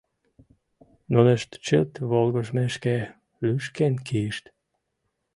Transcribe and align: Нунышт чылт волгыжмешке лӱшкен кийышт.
Нунышт 1.11 1.51
чылт 1.65 1.91
волгыжмешке 2.09 2.97
лӱшкен 3.43 3.93
кийышт. 4.07 4.45